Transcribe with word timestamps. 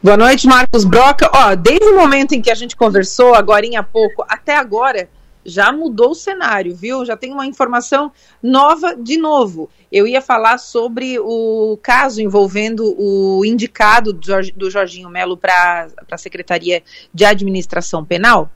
Boa 0.00 0.16
noite, 0.16 0.46
Marcos 0.46 0.84
Broca. 0.84 1.28
Ó, 1.34 1.56
desde 1.56 1.84
o 1.86 1.96
momento 1.96 2.32
em 2.32 2.40
que 2.40 2.52
a 2.52 2.54
gente 2.54 2.76
conversou, 2.76 3.34
agora 3.34 3.66
há 3.76 3.82
pouco, 3.82 4.24
até 4.28 4.54
agora, 4.54 5.08
já 5.44 5.72
mudou 5.72 6.12
o 6.12 6.14
cenário, 6.14 6.72
viu? 6.72 7.04
Já 7.04 7.16
tem 7.16 7.32
uma 7.32 7.44
informação 7.44 8.12
nova 8.40 8.94
de 8.94 9.18
novo. 9.18 9.68
Eu 9.90 10.06
ia 10.06 10.22
falar 10.22 10.58
sobre 10.58 11.18
o 11.18 11.76
caso 11.82 12.22
envolvendo 12.22 12.94
o 12.96 13.44
indicado 13.44 14.12
do 14.12 14.70
Jorginho 14.70 15.10
Melo 15.10 15.36
para 15.36 15.88
a 16.08 16.16
Secretaria 16.16 16.80
de 17.12 17.24
Administração 17.24 18.04
Penal. 18.04 18.48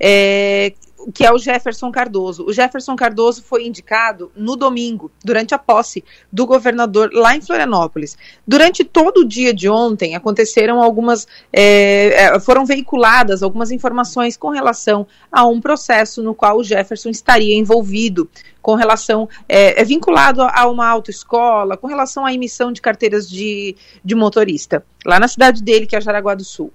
É, 0.00 0.72
que 1.12 1.24
é 1.24 1.32
o 1.32 1.38
Jefferson 1.38 1.90
Cardoso. 1.90 2.44
O 2.44 2.52
Jefferson 2.52 2.94
Cardoso 2.94 3.42
foi 3.42 3.66
indicado 3.66 4.30
no 4.36 4.56
domingo, 4.56 5.10
durante 5.24 5.54
a 5.54 5.58
posse 5.58 6.04
do 6.32 6.46
governador 6.46 7.10
lá 7.12 7.34
em 7.34 7.40
Florianópolis. 7.40 8.16
Durante 8.46 8.84
todo 8.84 9.18
o 9.18 9.24
dia 9.24 9.54
de 9.54 9.68
ontem, 9.68 10.14
aconteceram 10.14 10.82
algumas. 10.82 11.26
É, 11.52 12.24
é, 12.24 12.40
foram 12.40 12.66
veiculadas 12.66 13.42
algumas 13.42 13.70
informações 13.70 14.36
com 14.36 14.50
relação 14.50 15.06
a 15.32 15.46
um 15.46 15.60
processo 15.60 16.22
no 16.22 16.34
qual 16.34 16.58
o 16.58 16.64
Jefferson 16.64 17.08
estaria 17.10 17.56
envolvido, 17.56 18.28
com 18.60 18.74
relação. 18.74 19.28
É, 19.48 19.80
é 19.80 19.84
vinculado 19.84 20.42
a 20.42 20.68
uma 20.68 20.86
autoescola, 20.86 21.76
com 21.76 21.86
relação 21.86 22.26
à 22.26 22.32
emissão 22.32 22.70
de 22.70 22.82
carteiras 22.82 23.28
de, 23.28 23.76
de 24.04 24.14
motorista, 24.14 24.84
lá 25.06 25.18
na 25.18 25.28
cidade 25.28 25.62
dele, 25.62 25.86
que 25.86 25.96
é 25.96 26.00
Jaraguá 26.00 26.34
do 26.34 26.44
Sul. 26.44 26.72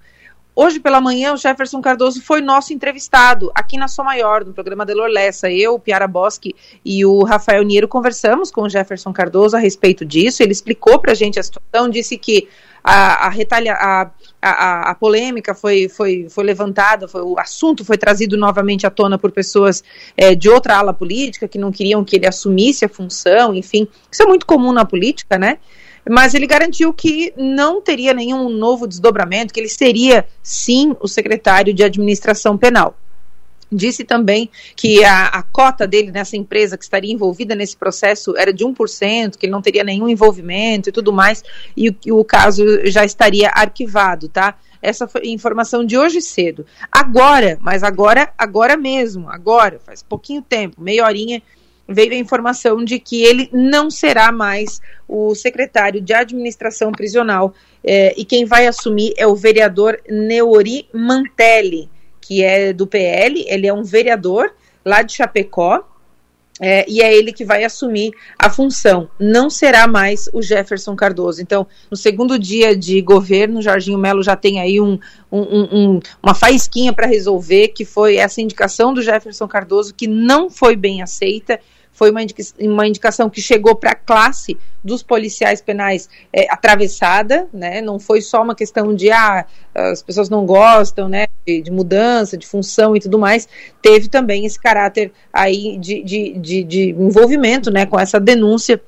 Hoje 0.56 0.80
pela 0.80 1.02
manhã, 1.02 1.34
o 1.34 1.38
Jefferson 1.38 1.82
Cardoso 1.82 2.22
foi 2.22 2.40
nosso 2.40 2.74
entrevistado 2.74 3.52
aqui 3.56 3.76
na 3.76 3.88
Sua 3.88 4.06
Maior, 4.06 4.46
no 4.46 4.54
programa 4.54 4.86
Delor 4.86 5.10
Lessa. 5.10 5.50
Eu, 5.50 5.80
Piara 5.80 6.08
Bosque 6.08 6.56
e 6.86 7.04
o 7.04 7.24
Rafael 7.24 7.64
Niero 7.64 7.88
conversamos 7.88 8.52
com 8.52 8.62
o 8.62 8.70
Jefferson 8.70 9.12
Cardoso 9.12 9.58
a 9.58 9.60
respeito 9.60 10.06
disso. 10.06 10.44
Ele 10.44 10.52
explicou 10.52 11.00
para 11.00 11.14
a 11.14 11.16
gente 11.16 11.40
a 11.40 11.44
situação, 11.44 11.90
disse 11.90 12.20
que 12.20 12.48
a, 12.84 13.26
a, 13.26 13.30
retalha, 13.30 13.74
a, 13.74 14.12
a, 14.40 14.92
a, 14.92 14.96
polêmica 14.96 15.56
foi, 15.56 15.90
foi, 15.90 16.28
foi 16.30 16.44
levantada, 16.44 17.08
foi, 17.08 17.22
o 17.22 17.40
assunto 17.40 17.84
foi 17.84 17.98
trazido 17.98 18.38
novamente 18.38 18.86
à 18.86 18.92
tona 18.92 19.18
por 19.18 19.32
pessoas 19.32 19.84
é, 20.16 20.36
de 20.36 20.50
outra 20.50 20.78
ala 20.78 20.94
política 20.94 21.48
que 21.48 21.58
não 21.58 21.72
queriam 21.72 22.04
que 22.04 22.16
ele 22.16 22.28
assumisse 22.28 22.86
a 22.86 22.90
função, 22.90 23.56
enfim. 23.56 23.88
Isso 24.12 24.22
é 24.22 24.26
muito 24.28 24.46
comum 24.46 24.72
na 24.72 24.86
política, 24.86 25.36
né? 25.40 25.58
Mas 26.10 26.34
ele 26.34 26.48
garantiu 26.48 26.94
que 26.94 27.34
não 27.38 27.82
teria 27.82 28.14
nenhum 28.14 28.50
novo 28.50 28.88
desdobramento, 28.88 29.54
que 29.54 29.60
ele 29.60 29.70
seria, 29.70 30.26
sim, 30.42 30.96
o 31.00 31.08
secretário 31.08 31.74
de 31.74 31.84
administração 31.84 32.58
penal. 32.58 32.98
Disse 33.72 34.04
também 34.04 34.52
que 34.76 35.04
a, 35.04 35.26
a, 35.28 35.42
cota 35.42 35.88
dele 35.88 36.12
nessa 36.12 36.38
empresa 36.38 36.78
que 36.78 36.84
estaria 36.84 37.12
envolvida 37.12 37.56
nesse 37.56 37.76
processo 37.76 38.38
era 38.38 38.54
de 38.54 38.64
1%, 38.64 39.36
que 39.36 39.46
ele 39.46 39.52
não 39.52 39.62
teria 39.62 39.84
nenhum 39.84 40.08
envolvimento 40.08 40.90
e 40.90 40.92
tudo 40.92 41.12
mais, 41.12 41.44
e, 41.76 41.96
e 42.06 42.12
o 42.12 42.24
caso 42.24 42.64
já 42.86 43.04
estaria 43.04 43.50
arquivado, 43.50 44.30
tá? 44.30 44.56
Essa 44.82 45.08
foi 45.08 45.22
informação 45.28 45.84
de 45.84 45.98
hoje 45.98 46.22
cedo. 46.22 46.66
Agora, 46.92 47.58
mas 47.62 47.84
agora, 47.84 48.32
agora 48.38 48.78
mesmo, 48.78 49.30
agora, 49.30 49.80
faz 49.80 50.04
pouquinho 50.04 50.42
tempo, 50.42 50.82
meia 50.82 51.06
horinha, 51.06 51.42
veio 51.88 52.14
a 52.14 52.18
informação 52.18 52.84
de 52.84 53.00
que 53.00 53.24
ele 53.24 53.50
não 53.52 53.90
será 53.90 54.32
mais 54.32 54.82
o 55.08 55.36
secretário 55.36 56.02
de 56.02 56.14
administração 56.14 56.92
prisional 56.92 57.54
é, 57.84 58.14
e 58.18 58.24
quem 58.24 58.46
vai 58.46 58.68
assumir 58.68 59.14
é 59.18 59.28
o 59.28 59.36
vereador 59.36 60.00
Neori 60.10 60.88
Mantelli, 60.94 61.90
que 62.22 62.44
é 62.44 62.72
do 62.72 62.88
PL, 62.88 63.46
ele 63.48 63.68
é 63.68 63.74
um 63.74 63.84
vereador 63.84 64.54
lá 64.86 65.02
de 65.02 65.14
Chapecó, 65.14 65.86
é, 66.62 66.86
e 66.88 67.02
é 67.02 67.14
ele 67.14 67.34
que 67.34 67.44
vai 67.44 67.64
assumir 67.64 68.12
a 68.38 68.50
função. 68.50 69.10
Não 69.20 69.50
será 69.50 69.88
mais 69.88 70.30
o 70.32 70.42
Jefferson 70.42 70.96
Cardoso. 70.96 71.42
Então, 71.42 71.66
no 71.90 71.98
segundo 71.98 72.38
dia 72.38 72.76
de 72.76 73.02
governo, 73.02 73.62
Jorginho 73.62 73.98
Melo 73.98 74.22
já 74.22 74.36
tem 74.36 74.62
aí 74.62 74.80
um, 74.80 75.00
um, 75.32 75.42
um, 75.42 76.00
uma 76.22 76.36
faísquinha 76.36 76.94
para 76.94 77.08
resolver, 77.08 77.70
que 77.70 77.84
foi 77.84 78.18
essa 78.18 78.40
indicação 78.40 78.94
do 78.94 79.02
Jefferson 79.02 79.48
Cardoso, 79.48 79.96
que 79.96 80.08
não 80.08 80.50
foi 80.50 80.76
bem 80.76 81.02
aceita 81.02 81.60
foi 81.94 82.10
uma, 82.12 82.22
indica 82.22 82.44
uma 82.60 82.88
indicação 82.88 83.30
que 83.30 83.42
chegou 83.42 83.76
para 83.76 83.92
a 83.92 83.96
classe 83.96 84.58
dos 84.84 85.02
policiais 85.04 85.62
penais 85.62 86.10
é, 86.34 86.52
atravessada, 86.52 87.48
né? 87.54 87.82
Não 87.82 88.00
foi 88.00 88.20
só 88.22 88.42
uma 88.42 88.56
questão 88.56 88.94
de 88.94 89.12
ah, 89.12 89.46
as 89.74 90.02
pessoas 90.02 90.30
não 90.30 90.46
gostam, 90.46 91.08
né? 91.08 91.28
De, 91.46 91.62
de 91.62 91.72
mudança, 91.72 92.38
de 92.38 92.48
função 92.48 92.96
e 92.96 93.00
tudo 93.00 93.20
mais. 93.20 93.48
Teve 93.82 94.08
também 94.08 94.46
esse 94.46 94.60
caráter 94.60 95.12
aí 95.32 95.78
de, 95.78 96.04
de, 96.04 96.34
de, 96.38 96.64
de 96.64 96.90
envolvimento, 96.90 97.72
né? 97.72 97.86
Com 97.86 98.00
essa 98.00 98.20
denúncia 98.20 98.82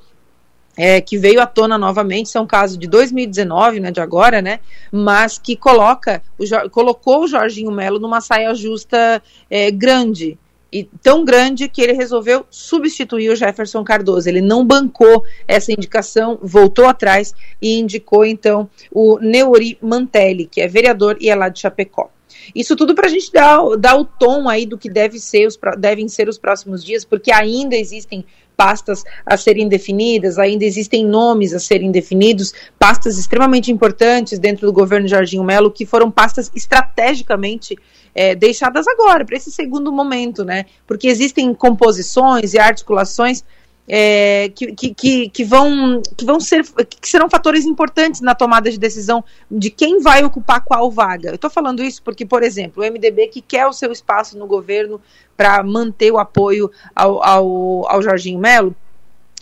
é, 0.76 1.00
que 1.00 1.16
veio 1.16 1.40
à 1.40 1.46
tona 1.46 1.78
novamente, 1.78 2.26
isso 2.26 2.36
é 2.36 2.40
um 2.40 2.46
caso 2.46 2.78
de 2.78 2.86
2019, 2.86 3.80
né, 3.80 3.90
de 3.90 4.00
agora, 4.00 4.42
né, 4.42 4.60
mas 4.92 5.38
que 5.38 5.56
coloca, 5.56 6.22
o, 6.38 6.70
colocou 6.70 7.24
o 7.24 7.26
Jorginho 7.26 7.72
Melo 7.72 7.98
numa 7.98 8.20
saia 8.20 8.54
justa 8.54 9.22
é, 9.48 9.70
grande, 9.70 10.38
e 10.76 10.84
tão 11.02 11.24
grande 11.24 11.68
que 11.68 11.80
ele 11.80 11.94
resolveu 11.94 12.44
substituir 12.50 13.30
o 13.30 13.36
Jefferson 13.36 13.82
Cardoso. 13.82 14.28
Ele 14.28 14.42
não 14.42 14.62
bancou 14.62 15.24
essa 15.48 15.72
indicação, 15.72 16.38
voltou 16.42 16.84
atrás 16.84 17.34
e 17.62 17.78
indicou 17.78 18.26
então 18.26 18.68
o 18.92 19.18
Neuri 19.18 19.78
Mantelli, 19.80 20.44
que 20.44 20.60
é 20.60 20.68
vereador 20.68 21.16
e 21.18 21.30
é 21.30 21.34
lá 21.34 21.48
de 21.48 21.60
Chapecó. 21.60 22.10
Isso 22.54 22.76
tudo 22.76 22.94
para 22.94 23.06
a 23.06 23.10
gente 23.10 23.32
dar, 23.32 23.60
dar 23.78 23.96
o 23.96 24.04
tom 24.04 24.48
aí 24.48 24.66
do 24.66 24.78
que 24.78 24.88
deve 24.88 25.18
ser 25.18 25.46
os, 25.46 25.58
devem 25.78 26.08
ser 26.08 26.28
os 26.28 26.38
próximos 26.38 26.84
dias, 26.84 27.04
porque 27.04 27.32
ainda 27.32 27.76
existem 27.76 28.24
pastas 28.56 29.04
a 29.24 29.36
serem 29.36 29.68
definidas, 29.68 30.38
ainda 30.38 30.64
existem 30.64 31.04
nomes 31.04 31.52
a 31.52 31.60
serem 31.60 31.90
definidos, 31.90 32.54
pastas 32.78 33.18
extremamente 33.18 33.70
importantes 33.70 34.38
dentro 34.38 34.66
do 34.66 34.72
governo 34.72 35.06
Jorginho 35.06 35.44
Melo, 35.44 35.70
que 35.70 35.84
foram 35.84 36.10
pastas 36.10 36.50
estrategicamente 36.54 37.76
é, 38.14 38.34
deixadas 38.34 38.88
agora, 38.88 39.24
para 39.24 39.36
esse 39.36 39.50
segundo 39.50 39.92
momento, 39.92 40.42
né? 40.42 40.64
Porque 40.86 41.06
existem 41.06 41.52
composições 41.52 42.54
e 42.54 42.58
articulações 42.58 43.44
é, 43.88 44.50
que, 44.54 44.72
que, 44.94 45.28
que, 45.28 45.44
vão, 45.44 46.02
que 46.16 46.24
vão 46.24 46.40
ser 46.40 46.64
que 47.00 47.08
serão 47.08 47.30
fatores 47.30 47.64
importantes 47.64 48.20
na 48.20 48.34
tomada 48.34 48.70
de 48.70 48.78
decisão 48.78 49.24
de 49.50 49.70
quem 49.70 50.00
vai 50.00 50.24
ocupar 50.24 50.64
qual 50.64 50.90
vaga. 50.90 51.30
Eu 51.30 51.34
estou 51.36 51.50
falando 51.50 51.82
isso 51.82 52.02
porque, 52.02 52.26
por 52.26 52.42
exemplo, 52.42 52.82
o 52.82 52.86
MDB 52.86 53.28
que 53.28 53.40
quer 53.40 53.66
o 53.66 53.72
seu 53.72 53.92
espaço 53.92 54.36
no 54.36 54.46
governo 54.46 55.00
para 55.36 55.62
manter 55.62 56.10
o 56.10 56.18
apoio 56.18 56.70
ao, 56.94 57.22
ao, 57.22 57.90
ao 57.90 58.02
Jorginho 58.02 58.38
Melo 58.38 58.74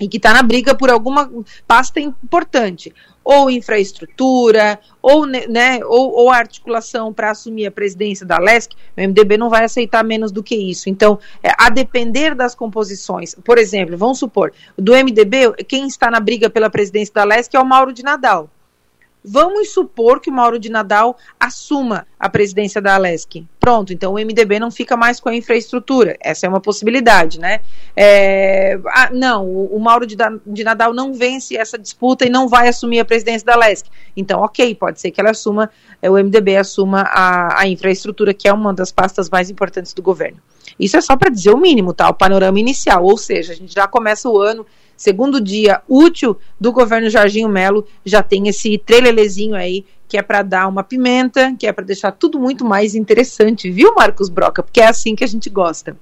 e 0.01 0.09
que 0.09 0.17
está 0.17 0.33
na 0.33 0.43
briga 0.43 0.75
por 0.75 0.91
alguma 0.91 1.31
pasta 1.67 2.01
importante 2.01 2.93
ou 3.25 3.51
infraestrutura, 3.51 4.79
ou, 5.01 5.27
né, 5.27 5.81
ou, 5.85 6.13
ou 6.13 6.31
articulação 6.31 7.13
para 7.13 7.31
assumir 7.31 7.67
a 7.67 7.71
presidência 7.71 8.27
da 8.27 8.39
LESC, 8.39 8.75
o 8.97 9.01
MDB 9.01 9.39
não 9.39 9.49
vai 9.49 9.65
aceitar 9.65 10.05
menos 10.05 10.31
do 10.31 10.43
que 10.43 10.55
isso. 10.55 10.91
Então, 10.91 11.19
é, 11.43 11.51
a 11.57 11.71
depender 11.71 12.35
das 12.35 12.55
composições, 12.55 13.35
por 13.43 13.57
exemplo, 13.57 13.97
vamos 13.97 14.19
supor, 14.19 14.53
do 14.77 14.93
MDB, 14.93 15.55
quem 15.67 15.87
está 15.87 16.11
na 16.11 16.21
briga 16.21 16.51
pela 16.51 16.69
presidência 16.69 17.15
da 17.15 17.25
LESC 17.25 17.57
é 17.57 17.61
o 17.61 17.65
Mauro 17.65 17.93
de 17.93 18.03
Nadal. 18.03 18.51
Vamos 19.27 19.71
supor 19.71 20.21
que 20.21 20.29
o 20.29 20.33
Mauro 20.33 20.59
de 20.59 20.69
Nadal 20.69 21.17
assuma 21.41 22.07
a 22.21 22.29
presidência 22.29 22.79
da 22.79 22.95
Alesc. 22.95 23.43
Pronto, 23.59 23.91
então 23.91 24.13
o 24.13 24.17
MDB 24.17 24.59
não 24.59 24.71
fica 24.71 24.99
mais 24.99 25.19
com 25.19 25.31
a 25.31 25.35
infraestrutura. 25.35 26.15
Essa 26.21 26.45
é 26.45 26.49
uma 26.49 26.61
possibilidade, 26.61 27.41
né? 27.41 27.61
É, 27.97 28.79
ah, 28.87 29.09
não, 29.11 29.49
o, 29.49 29.81
Mauro 29.81 30.07
de, 30.07 30.63
Nadal 30.63 30.93
não 30.93 31.15
vence 31.15 31.57
essa 31.57 31.79
disputa 31.79 32.27
e 32.27 32.29
não 32.29 32.49
vai 32.49 32.69
assumir 32.69 33.01
a 33.01 33.05
presidência 33.05 33.47
da 33.47 33.55
Alesc. 33.55 33.89
Então, 34.15 34.43
ok, 34.43 34.75
pode 34.75 35.01
ser 35.01 35.11
que 35.11 35.19
ela 35.19 35.31
assuma, 35.31 35.71
é, 36.03 36.11
o 36.11 36.19
MDB 36.19 36.59
assuma 36.59 37.01
a, 37.01 37.63
a 37.63 37.67
infraestrutura, 37.67 38.35
que 38.35 38.47
é 38.47 38.53
uma 38.53 38.75
das 38.75 38.93
pastas 38.93 39.31
mais 39.31 39.49
importantes 39.49 39.95
do 39.95 40.03
governo. 40.03 40.39
Isso 40.79 40.99
é 40.99 41.01
só 41.01 41.17
para 41.17 41.31
dizer 41.31 41.51
o 41.51 41.57
mínimo, 41.57 41.95
tá? 41.95 42.11
O 42.11 42.15
panorama 42.15 42.61
inicial, 42.61 43.03
ou 43.03 43.17
seja, 43.17 43.55
a 43.55 43.57
gente 43.57 43.73
já 43.73 43.89
começa 43.89 44.29
o 44.29 44.39
ano 44.39 44.67
segundo 44.97 45.41
dia 45.41 45.83
útil 45.89 46.37
do 46.61 46.73
governo 46.73 47.11
Jorginho 47.11 47.49
Melo, 47.49 47.87
já 48.05 48.23
tem 48.23 48.49
esse 48.49 48.79
trelelezinho 49.15 49.55
aí, 49.55 49.87
que 50.09 50.19
é 50.19 50.23
para 50.23 50.43
dar 50.43 50.67
uma 50.69 50.83
pimenta, 50.83 51.55
que 51.59 51.67
é 51.67 51.73
para 51.73 51.85
deixar 51.85 52.13
tudo 52.13 52.39
muito 52.39 52.65
mais 52.65 52.95
interessante, 52.95 53.71
viu, 53.71 53.95
Marcos 53.95 54.29
Broca? 54.29 54.63
Porque 54.63 54.81
é 54.81 54.89
assim 54.89 55.15
que 55.15 55.25
a 55.25 55.29
gente 55.29 55.49
gosta. 55.49 55.97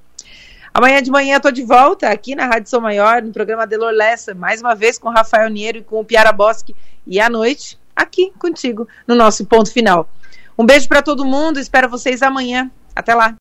Amanhã 0.73 1.01
de 1.01 1.11
manhã 1.11 1.35
eu 1.35 1.39
tô 1.39 1.51
de 1.51 1.63
volta 1.63 2.09
aqui 2.09 2.33
na 2.35 2.47
Rádio 2.47 2.69
São 2.69 2.81
Maior, 2.81 3.21
no 3.21 3.31
programa 3.31 3.67
Delor 3.67 3.91
Lessa, 3.91 4.33
mais 4.33 4.59
uma 4.59 4.73
vez 4.73 4.97
com 4.97 5.09
Rafael 5.09 5.49
Niero 5.49 5.77
e 5.77 5.83
com 5.83 5.99
o 5.99 6.05
Piara 6.05 6.31
Bosque, 6.31 6.75
e 7.05 7.19
à 7.19 7.29
noite, 7.29 7.77
aqui 7.95 8.33
contigo, 8.39 8.87
no 9.07 9.13
nosso 9.13 9.45
ponto 9.45 9.71
final. 9.71 10.09
Um 10.57 10.65
beijo 10.65 10.87
para 10.87 11.01
todo 11.01 11.23
mundo, 11.23 11.59
espero 11.59 11.87
vocês 11.87 12.21
amanhã. 12.23 12.71
Até 12.95 13.13
lá! 13.13 13.31